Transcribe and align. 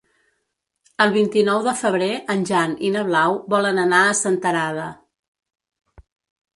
El 1.05 1.13
vint-i-nou 1.17 1.59
de 1.67 1.75
febrer 1.83 2.09
en 2.35 2.47
Jan 2.53 2.73
i 2.89 2.91
na 2.97 3.05
Blau 3.13 3.39
volen 3.55 3.85
anar 3.87 4.03
a 4.09 4.19
Senterada. 4.25 4.91